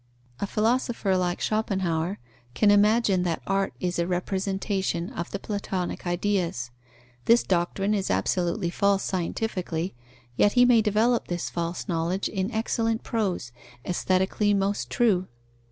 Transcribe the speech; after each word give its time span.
A 0.39 0.47
philosopher 0.47 1.15
like 1.15 1.39
Schopenhauer 1.39 2.17
can 2.55 2.71
imagine 2.71 3.21
that 3.21 3.43
art 3.45 3.71
is 3.79 3.99
a 3.99 4.07
representation 4.07 5.11
of 5.11 5.29
the 5.29 5.37
Platonic 5.37 6.07
ideas. 6.07 6.71
This 7.25 7.43
doctrine 7.43 7.93
is 7.93 8.09
absolutely 8.09 8.71
false 8.71 9.03
scientifically, 9.03 9.93
yet 10.35 10.53
he 10.53 10.65
may 10.65 10.81
develop 10.81 11.27
this 11.27 11.51
false 11.51 11.87
knowledge 11.87 12.27
in 12.27 12.49
excellent 12.51 13.03
prose, 13.03 13.51
aesthetically 13.85 14.55
most 14.55 14.89
true. 14.89 15.27